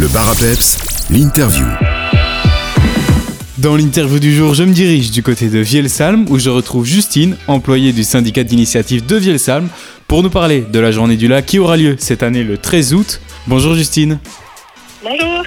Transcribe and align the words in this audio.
Le 0.00 0.08
bar 0.08 0.30
à 0.30 0.34
peps, 0.34 0.78
l'interview. 1.10 1.66
Dans 3.58 3.76
l'interview 3.76 4.18
du 4.18 4.34
jour, 4.34 4.54
je 4.54 4.62
me 4.62 4.72
dirige 4.72 5.10
du 5.10 5.22
côté 5.22 5.50
de 5.50 5.58
Vielsalm 5.58 6.24
où 6.30 6.38
je 6.38 6.48
retrouve 6.48 6.86
Justine, 6.86 7.36
employée 7.46 7.92
du 7.92 8.02
syndicat 8.02 8.42
d'initiative 8.42 9.04
de 9.04 9.16
Vielsalm, 9.16 9.68
pour 10.08 10.22
nous 10.22 10.30
parler 10.30 10.62
de 10.62 10.78
la 10.78 10.90
journée 10.90 11.18
du 11.18 11.28
lac 11.28 11.44
qui 11.44 11.58
aura 11.58 11.76
lieu 11.76 11.96
cette 11.98 12.22
année 12.22 12.44
le 12.44 12.56
13 12.56 12.94
août. 12.94 13.20
Bonjour 13.46 13.74
Justine. 13.74 14.18
Bonjour. 15.02 15.44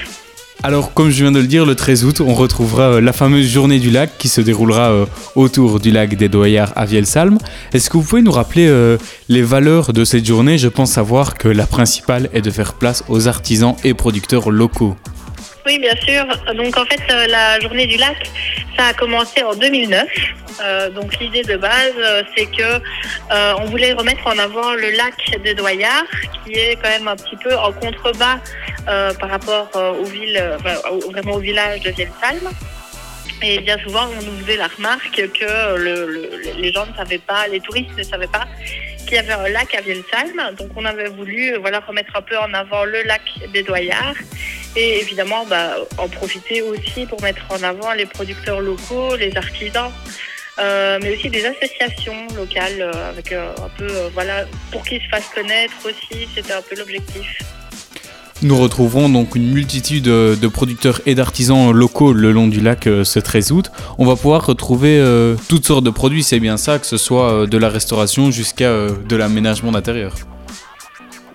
Alors, 0.65 0.93
comme 0.93 1.09
je 1.09 1.21
viens 1.21 1.33
de 1.33 1.39
le 1.39 1.47
dire, 1.47 1.65
le 1.65 1.75
13 1.75 2.05
août, 2.05 2.21
on 2.21 2.33
retrouvera 2.33 2.83
euh, 2.83 3.01
la 3.01 3.11
fameuse 3.11 3.45
journée 3.45 3.79
du 3.79 3.89
lac 3.89 4.17
qui 4.17 4.29
se 4.29 4.39
déroulera 4.39 4.91
euh, 4.91 5.05
autour 5.35 5.81
du 5.81 5.91
lac 5.91 6.15
des 6.15 6.29
Doyards 6.29 6.71
à 6.77 6.85
Vielsalm. 6.85 7.37
Est-ce 7.73 7.89
que 7.89 7.97
vous 7.97 8.03
pouvez 8.03 8.21
nous 8.21 8.31
rappeler 8.31 8.67
euh, 8.69 8.97
les 9.27 9.41
valeurs 9.41 9.91
de 9.91 10.05
cette 10.05 10.25
journée? 10.25 10.57
Je 10.57 10.69
pense 10.69 10.93
savoir 10.93 11.35
que 11.35 11.49
la 11.49 11.67
principale 11.67 12.29
est 12.31 12.41
de 12.41 12.49
faire 12.49 12.75
place 12.75 13.03
aux 13.09 13.27
artisans 13.27 13.75
et 13.83 13.93
producteurs 13.93 14.51
locaux. 14.51 14.95
Oui, 15.65 15.79
bien 15.79 15.95
sûr. 15.97 16.25
Donc 16.55 16.77
en 16.77 16.85
fait, 16.85 17.01
la 17.29 17.59
journée 17.59 17.85
du 17.85 17.97
lac, 17.97 18.31
ça 18.77 18.85
a 18.85 18.93
commencé 18.93 19.43
en 19.43 19.55
2009. 19.55 20.05
Euh, 20.61 20.89
donc 20.89 21.17
l'idée 21.19 21.43
de 21.43 21.55
base, 21.57 21.93
euh, 21.97 22.23
c'est 22.35 22.45
que 22.45 22.61
euh, 22.63 23.53
on 23.59 23.65
voulait 23.65 23.93
remettre 23.93 24.25
en 24.27 24.37
avant 24.37 24.73
le 24.73 24.91
lac 24.91 25.15
des 25.43 25.53
Doyards, 25.53 26.03
qui 26.45 26.53
est 26.53 26.75
quand 26.81 26.89
même 26.89 27.07
un 27.07 27.15
petit 27.15 27.37
peu 27.37 27.55
en 27.55 27.71
contrebas 27.71 28.39
par 28.85 29.29
rapport 29.29 29.69
aux 29.99 30.03
villes, 30.03 30.41
vraiment 31.11 31.33
au 31.35 31.39
village 31.39 31.81
de 31.81 31.91
Vielsalm. 31.91 32.49
Et 33.41 33.59
bien 33.59 33.77
souvent, 33.79 34.07
on 34.19 34.23
nous 34.23 34.39
faisait 34.45 34.57
la 34.57 34.67
remarque 34.67 35.15
que 35.39 35.75
le- 35.77 36.07
le- 36.07 36.29
les 36.57 36.71
gens 36.71 36.85
ne 36.85 36.95
savaient 36.95 37.17
pas, 37.17 37.47
les 37.47 37.59
touristes 37.59 37.95
ne 37.97 38.03
savaient 38.03 38.27
pas 38.27 38.45
qu'il 39.05 39.13
y 39.15 39.17
avait 39.17 39.33
un 39.33 39.49
lac 39.49 39.73
à 39.75 39.81
Vielsalm. 39.81 40.55
Donc 40.57 40.69
on 40.75 40.85
avait 40.85 41.09
voulu 41.09 41.55
voilà, 41.59 41.79
remettre 41.79 42.15
un 42.15 42.21
peu 42.21 42.37
en 42.37 42.53
avant 42.53 42.85
le 42.85 43.03
lac 43.03 43.21
des 43.53 43.63
Doyards 43.63 44.15
et 44.75 44.99
évidemment 45.01 45.45
bah, 45.45 45.75
en 45.97 46.07
profiter 46.07 46.61
aussi 46.61 47.05
pour 47.05 47.21
mettre 47.21 47.43
en 47.49 47.61
avant 47.63 47.91
les 47.93 48.05
producteurs 48.05 48.59
locaux, 48.61 49.15
les 49.15 49.35
artisans, 49.37 49.91
euh, 50.59 50.99
mais 51.01 51.15
aussi 51.15 51.29
des 51.29 51.45
associations 51.45 52.27
locales 52.35 52.81
euh, 52.81 53.09
avec 53.09 53.31
euh, 53.31 53.51
un 53.57 53.69
peu 53.77 53.87
voilà 54.13 54.45
pour 54.71 54.83
qu'ils 54.83 55.01
se 55.01 55.07
fassent 55.09 55.29
connaître 55.33 55.73
aussi, 55.85 56.27
c'était 56.35 56.53
un 56.53 56.61
peu 56.61 56.75
l'objectif. 56.77 57.39
Nous 58.41 58.57
retrouverons 58.57 59.07
donc 59.09 59.35
une 59.35 59.51
multitude 59.51 60.03
de 60.03 60.47
producteurs 60.47 60.99
et 61.05 61.15
d'artisans 61.15 61.71
locaux 61.71 62.11
le 62.11 62.31
long 62.31 62.47
du 62.47 62.59
lac 62.59 62.83
ce 62.83 63.19
13 63.19 63.51
août. 63.53 63.71
On 63.97 64.05
va 64.05 64.17
pouvoir 64.17 64.45
retrouver 64.45 65.01
toutes 65.47 65.65
sortes 65.65 65.85
de 65.85 65.89
produits, 65.89 66.23
c'est 66.23 66.41
bien 66.41 66.57
ça, 66.57 66.77
que 66.77 66.85
ce 66.85 66.97
soit 66.97 67.47
de 67.47 67.57
la 67.57 67.69
restauration 67.69 68.31
jusqu'à 68.31 68.69
de 68.89 69.15
l'aménagement 69.15 69.71
d'intérieur. 69.71 70.13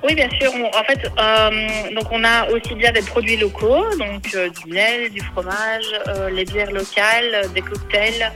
Oui, 0.05 0.15
bien 0.15 0.29
sûr. 0.41 0.53
On- 0.55 0.67
en 0.79 0.85
fait, 0.85 1.01
euh, 1.19 1.95
donc 1.95 2.05
on 2.13 2.23
a 2.25 2.49
aussi 2.51 2.75
bien 2.75 2.93
des 2.93 3.03
produits 3.03 3.37
locaux, 3.37 3.85
donc 3.99 4.29
euh, 4.35 4.49
du 4.51 4.73
miel, 4.73 5.11
du 5.11 5.21
fromage, 5.21 5.85
euh, 6.09 6.31
les 6.31 6.45
bières 6.45 6.71
locales, 6.71 7.49
des 7.55 7.63
cocktails 7.63 8.31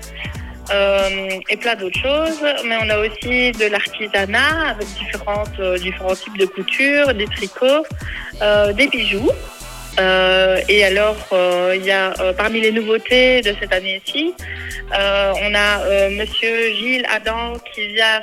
euh, 0.70 1.28
et 1.48 1.56
plein 1.56 1.74
d'autres 1.74 1.98
choses. 1.98 2.42
Mais 2.64 2.76
on 2.82 2.88
a 2.90 2.98
aussi 2.98 3.52
de 3.52 3.66
l'artisanat 3.66 4.70
avec 4.70 4.86
euh, 5.58 5.78
différents 5.78 6.14
types 6.14 6.38
de 6.38 6.46
coutures, 6.46 7.14
des 7.14 7.26
tricots, 7.26 7.86
euh, 8.40 8.72
des 8.72 8.88
bijoux. 8.88 9.30
Et 10.68 10.84
alors, 10.84 11.16
il 11.74 11.84
y 11.84 11.90
a 11.90 12.14
parmi 12.38 12.62
les 12.62 12.72
nouveautés 12.72 13.42
de 13.42 13.54
cette 13.60 13.74
année-ci, 13.74 14.32
on 14.90 15.54
a 15.54 16.08
Monsieur 16.08 16.72
Gilles 16.72 17.06
Adam 17.10 17.52
qui 17.74 17.88
vient 17.88 18.22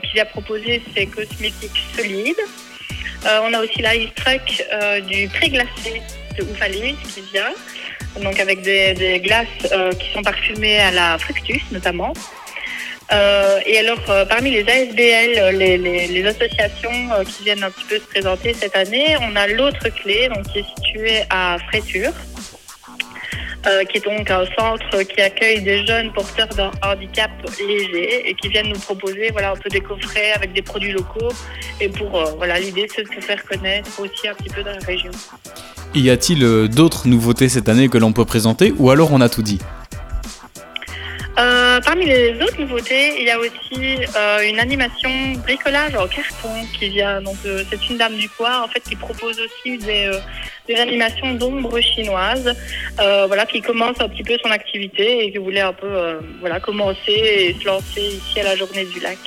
qui 0.00 0.12
vient 0.14 0.24
proposer 0.24 0.82
ses 0.96 1.06
cosmétiques 1.06 1.82
solides. 1.94 2.40
On 3.26 3.54
a 3.54 3.60
aussi 3.60 3.80
la 3.80 3.94
euh, 3.94 5.00
du 5.00 5.28
pré-glacé 5.28 6.02
de 6.38 6.44
Oufalise 6.44 6.96
qui 7.14 7.22
vient, 7.32 7.52
donc 8.22 8.38
avec 8.38 8.62
des, 8.62 9.20
glaces 9.20 9.46
euh, 9.72 9.92
qui 9.92 10.12
sont 10.12 10.22
parfumées 10.22 10.78
à 10.78 10.90
la 10.90 11.18
fructus 11.18 11.62
notamment. 11.72 12.12
Euh, 13.12 13.60
et 13.66 13.78
alors, 13.78 14.00
euh, 14.08 14.24
parmi 14.24 14.50
les 14.50 14.62
ASBL, 14.62 15.56
les, 15.56 16.26
associations 16.26 16.90
qui 17.26 17.44
viennent 17.44 17.62
un 17.62 17.70
petit 17.70 17.84
peu 17.84 17.96
se 17.96 18.06
présenter 18.06 18.54
cette 18.54 18.76
année, 18.76 19.16
on 19.20 19.36
a 19.36 19.46
l'autre 19.46 19.88
clé, 19.90 20.28
donc 20.28 20.44
qui 20.44 20.60
est 20.60 20.66
située 20.78 21.22
à 21.28 21.58
Fréture, 21.68 22.12
qui 23.88 23.98
est 23.98 24.04
donc 24.04 24.30
un 24.30 24.44
centre 24.58 25.02
qui 25.02 25.20
accueille 25.22 25.62
des 25.62 25.86
jeunes 25.86 26.12
porteurs 26.12 26.48
d'un 26.48 26.70
handicap 26.82 27.30
léger 27.66 28.28
et 28.28 28.34
qui 28.34 28.48
viennent 28.48 28.68
nous 28.68 28.78
proposer 28.78 29.30
voilà 29.30 29.52
un 29.52 29.56
peu 29.56 29.70
des 29.70 29.80
coffrets 29.80 30.32
avec 30.32 30.52
des 30.52 30.60
produits 30.60 30.92
locaux 30.92 31.32
et 31.80 31.88
pour 31.88 32.10
voilà 32.36 32.58
l'idée 32.58 32.86
c'est 32.94 33.04
de 33.04 33.08
se 33.08 33.26
faire 33.26 33.42
connaître 33.42 33.98
aussi 33.98 34.28
un 34.28 34.34
petit 34.34 34.50
peu 34.50 34.62
dans 34.62 34.72
la 34.72 34.84
région. 34.86 35.10
Y 35.94 36.10
a-t-il 36.10 36.42
euh, 36.42 36.66
d'autres 36.66 37.06
nouveautés 37.06 37.48
cette 37.48 37.68
année 37.68 37.88
que 37.88 37.98
l'on 37.98 38.12
peut 38.12 38.24
présenter 38.24 38.74
ou 38.78 38.90
alors 38.90 39.12
on 39.12 39.20
a 39.20 39.28
tout 39.28 39.42
dit? 39.42 39.60
Euh, 41.38 41.80
parmi 41.80 42.04
les 42.04 42.34
autres 42.42 42.60
nouveautés, 42.60 43.20
il 43.20 43.26
y 43.26 43.30
a 43.30 43.38
aussi 43.38 43.98
euh, 44.16 44.48
une 44.48 44.58
animation 44.58 45.10
bricolage 45.42 45.94
en 45.94 46.06
carton 46.06 46.48
qui 46.78 46.88
vient. 46.88 47.22
Donc, 47.22 47.36
c'est 47.44 47.88
une 47.90 47.96
dame 47.96 48.14
du 48.16 48.28
coin 48.28 48.62
en 48.62 48.68
fait 48.68 48.80
qui 48.80 48.96
propose 48.96 49.40
aussi 49.40 49.78
des, 49.78 50.10
des 50.68 50.74
animations 50.74 51.34
d'ombre 51.34 51.80
chinoises. 51.80 52.54
Euh, 53.00 53.26
voilà, 53.26 53.46
qui 53.46 53.60
commence 53.60 54.00
un 54.00 54.08
petit 54.08 54.24
peu 54.24 54.36
son 54.44 54.50
activité 54.50 55.24
et 55.24 55.32
qui 55.32 55.38
voulait 55.38 55.60
un 55.60 55.72
peu 55.72 56.18
voilà 56.40 56.58
commencer 56.60 56.98
et 57.08 57.56
se 57.60 57.66
lancer 57.66 58.00
ici 58.00 58.40
à 58.40 58.44
la 58.44 58.56
journée 58.56 58.84
du 58.84 59.00
lac. 59.00 59.18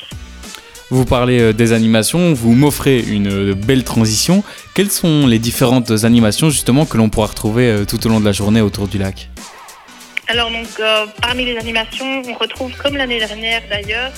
Vous 0.90 1.04
parlez 1.04 1.40
euh, 1.42 1.54
des 1.54 1.74
animations, 1.74 2.34
vous 2.34 2.54
m'offrez 2.54 3.00
une 3.00 3.52
euh, 3.52 3.54
belle 3.54 3.84
transition. 3.84 4.44
Quelles 4.74 4.90
sont 4.90 5.28
les 5.28 5.38
différentes 5.38 5.92
animations 6.06 6.50
justement 6.50 6.86
que 6.86 6.96
l'on 6.96 7.10
pourra 7.10 7.28
retrouver 7.28 7.68
euh, 7.68 7.86
tout 7.86 8.06
au 8.06 8.10
long 8.10 8.22
de 8.22 8.26
la 8.26 8.32
journée 8.32 8.62
autour 8.62 8.88
du 8.88 8.98
lac? 8.98 9.30
Alors 10.30 10.52
donc 10.52 10.68
parmi 11.22 11.46
les 11.46 11.58
animations, 11.58 12.22
on 12.28 12.34
retrouve 12.34 12.76
comme 12.76 12.98
l'année 12.98 13.18
dernière 13.18 13.62
d'ailleurs 13.70 14.12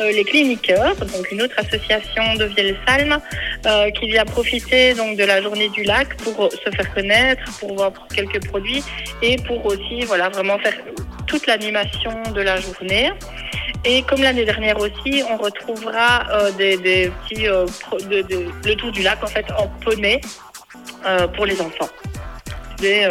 les 0.00 0.24
cliniqueurs, 0.24 0.96
donc 0.96 1.30
une 1.30 1.42
autre 1.42 1.54
association 1.58 2.34
de 2.38 2.46
Vielsalm 2.46 3.18
euh, 3.66 3.90
qui 3.90 4.06
vient 4.10 4.24
profiter 4.24 4.94
donc 4.94 5.18
de 5.18 5.24
la 5.24 5.42
journée 5.42 5.68
du 5.68 5.82
lac 5.82 6.16
pour 6.16 6.50
se 6.50 6.70
faire 6.74 6.94
connaître, 6.94 7.42
pour 7.58 7.74
voir 7.74 7.92
quelques 8.14 8.42
produits 8.46 8.82
et 9.20 9.36
pour 9.36 9.66
aussi 9.66 10.00
voilà 10.06 10.30
vraiment 10.30 10.58
faire 10.60 10.78
toute 11.26 11.46
l'animation 11.46 12.10
de 12.34 12.40
la 12.40 12.58
journée. 12.58 13.10
Et 13.84 14.02
comme 14.02 14.20
l'année 14.22 14.44
dernière 14.44 14.78
aussi, 14.78 15.22
on 15.30 15.36
retrouvera 15.36 16.26
euh, 16.30 16.50
des, 16.52 17.10
petits 17.28 17.46
euh, 17.46 17.66
le 18.00 18.74
tour 18.74 18.92
du 18.92 19.02
lac 19.02 19.22
en 19.24 19.26
fait 19.26 19.46
en 19.58 19.68
poney 19.82 20.20
euh, 21.06 21.26
pour 21.28 21.46
les 21.46 21.60
enfants 21.60 21.88
des, 22.78 23.06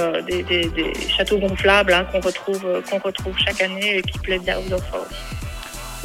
châteaux 1.16 1.38
gonflables 1.38 1.94
hein, 1.94 2.04
qu'on 2.12 2.22
retrouve, 2.22 2.66
qu'on 2.90 2.98
retrouve 2.98 3.34
chaque 3.38 3.62
année 3.62 3.98
et 3.98 4.02
qui 4.02 4.18
plaisent 4.18 4.42
bien 4.42 4.58
aux 4.58 4.74
enfants 4.74 4.98
aussi. 5.08 5.40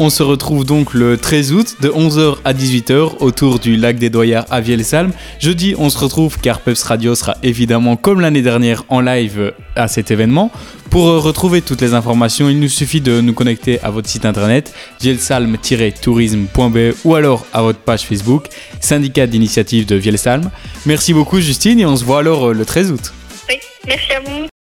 On 0.00 0.10
se 0.10 0.24
retrouve 0.24 0.64
donc 0.64 0.92
le 0.92 1.16
13 1.16 1.52
août 1.52 1.76
de 1.80 1.88
11h 1.88 2.38
à 2.44 2.52
18h 2.52 3.18
autour 3.20 3.60
du 3.60 3.76
lac 3.76 3.96
des 3.96 4.10
Doyards 4.10 4.44
à 4.50 4.60
Vielsalm. 4.60 5.12
Jeudi, 5.38 5.76
on 5.78 5.88
se 5.88 5.98
retrouve 5.98 6.40
car 6.40 6.58
Peps 6.60 6.82
Radio 6.82 7.14
sera 7.14 7.36
évidemment 7.44 7.94
comme 7.94 8.20
l'année 8.20 8.42
dernière 8.42 8.82
en 8.88 9.00
live 9.00 9.54
à 9.76 9.86
cet 9.86 10.10
événement. 10.10 10.50
Pour 10.94 11.08
euh, 11.08 11.18
retrouver 11.18 11.60
toutes 11.60 11.80
les 11.80 11.92
informations, 11.92 12.48
il 12.48 12.60
nous 12.60 12.68
suffit 12.68 13.00
de 13.00 13.20
nous 13.20 13.32
connecter 13.32 13.80
à 13.80 13.90
votre 13.90 14.08
site 14.08 14.24
internet 14.24 14.72
vielsalm-tourisme.be 15.00 16.94
ou 17.04 17.16
alors 17.16 17.44
à 17.52 17.62
votre 17.62 17.80
page 17.80 18.02
Facebook 18.02 18.44
Syndicat 18.78 19.26
d'initiative 19.26 19.86
de 19.86 19.96
Vielsalm. 19.96 20.52
Merci 20.86 21.12
beaucoup 21.12 21.40
Justine 21.40 21.80
et 21.80 21.84
on 21.84 21.96
se 21.96 22.04
voit 22.04 22.20
alors 22.20 22.50
euh, 22.50 22.54
le 22.54 22.64
13 22.64 22.92
août. 22.92 23.12
Oui, 23.48 23.56
merci 23.84 24.12
à 24.12 24.20
vous. 24.20 24.53